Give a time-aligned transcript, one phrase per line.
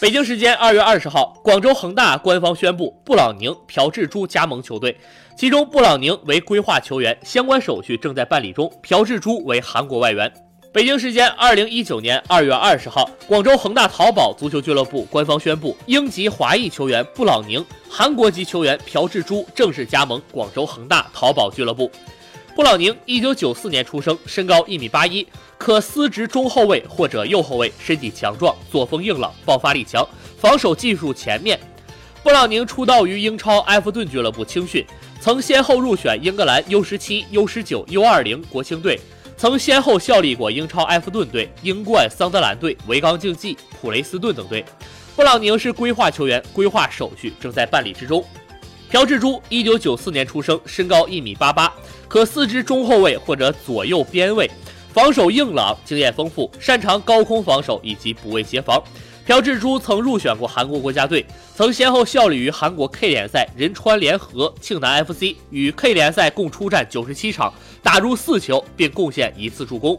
[0.00, 4.94] 北京时间二月二十号，广州恒大官方宣布布朗宁、朴智珠加盟球队，
[5.36, 10.30] 其中布朗宁为规划球员，相关手续正在办理中；朴智珠为韩国外援。
[10.72, 21.90] 北京时间二零一九年二月二十号，广州恒大淘宝足球俱乐部官方宣布，英籍华裔球员布朗宁、韩国籍球员朴智珠正式加盟广州恒大淘宝俱乐部。
[22.54, 25.26] 布朗宁一九九四年出生，身高一米八一。
[25.58, 30.06] 可司职中后卫或者右后卫，身体强壮，作风硬朗，爆发力强，
[30.38, 31.58] 防守技术全面。
[32.22, 34.86] 布朗宁出道于英超埃弗顿俱乐部青训，
[35.20, 39.00] 曾先后入选英格兰 U 十七、U 十九、U 二零国青队，
[39.36, 44.64] 曾先后效力过英超埃弗顿队、英冠桑德兰队、维冈竞技、普雷斯顿等队。
[45.16, 48.24] 布朗宁是规划球员，规划手续正在办理之中。
[48.94, 51.74] 朴智珠一九九四年出生，身高一米八八，
[52.06, 54.48] 可司职中后卫或者左右边卫。
[54.92, 58.80] 防守硬朗，经验丰富，擅长高空防守以及补位协防。
[59.26, 69.98] 朴智珠曾入选过韩国国家队，曾先后效力于韩国 K 联赛仁川联合、庆南 FC，与 K 联赛共出战九十七场，打入四球，并贡献一次助攻。